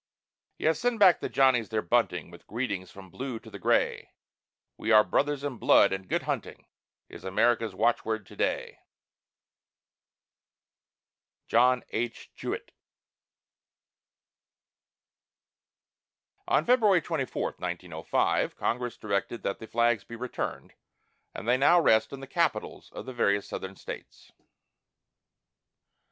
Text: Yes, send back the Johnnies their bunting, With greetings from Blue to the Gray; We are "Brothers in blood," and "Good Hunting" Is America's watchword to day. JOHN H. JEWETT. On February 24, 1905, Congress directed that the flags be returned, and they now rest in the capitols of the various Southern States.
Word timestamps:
Yes, 0.57 0.79
send 0.79 0.97
back 0.97 1.19
the 1.19 1.29
Johnnies 1.29 1.69
their 1.69 1.83
bunting, 1.83 2.31
With 2.31 2.47
greetings 2.47 2.89
from 2.89 3.11
Blue 3.11 3.37
to 3.37 3.51
the 3.51 3.59
Gray; 3.59 4.11
We 4.75 4.89
are 4.91 5.03
"Brothers 5.03 5.43
in 5.43 5.57
blood," 5.59 5.93
and 5.93 6.09
"Good 6.09 6.23
Hunting" 6.23 6.65
Is 7.07 7.23
America's 7.23 7.75
watchword 7.75 8.25
to 8.25 8.35
day. 8.35 8.79
JOHN 11.45 11.83
H. 11.91 12.31
JEWETT. 12.35 12.71
On 16.47 16.65
February 16.65 17.03
24, 17.03 17.43
1905, 17.59 18.55
Congress 18.57 18.97
directed 18.97 19.43
that 19.43 19.59
the 19.59 19.67
flags 19.67 20.03
be 20.03 20.15
returned, 20.15 20.73
and 21.35 21.47
they 21.47 21.57
now 21.57 21.79
rest 21.79 22.11
in 22.11 22.21
the 22.21 22.25
capitols 22.25 22.89
of 22.91 23.05
the 23.05 23.13
various 23.13 23.47
Southern 23.47 23.75
States. 23.75 24.31